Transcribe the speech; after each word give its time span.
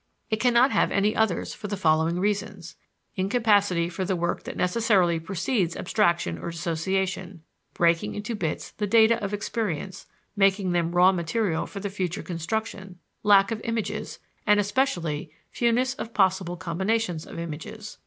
It 0.31 0.39
cannot 0.39 0.71
have 0.71 0.91
any 0.91 1.15
others 1.15 1.53
for 1.53 1.67
the 1.67 1.77
following 1.77 2.19
reasons: 2.19 2.75
incapacity 3.15 3.87
for 3.87 4.03
the 4.03 4.15
work 4.15 4.45
that 4.45 4.57
necessarily 4.57 5.19
precedes 5.19 5.75
abstraction 5.75 6.39
or 6.39 6.49
dissociation, 6.49 7.43
breaking 7.75 8.15
into 8.15 8.33
bits 8.33 8.71
the 8.71 8.87
data 8.87 9.23
of 9.23 9.31
experience, 9.31 10.07
making 10.35 10.71
them 10.71 10.95
raw 10.95 11.11
material 11.11 11.67
for 11.67 11.79
the 11.81 11.89
future 11.91 12.23
construction; 12.23 12.97
lack 13.21 13.51
of 13.51 13.61
images, 13.61 14.17
and 14.47 14.59
especially 14.59 15.29
fewness 15.51 15.93
of 15.93 16.15
possible 16.15 16.57
combinations 16.57 17.27
of 17.27 17.37
images. 17.37 17.99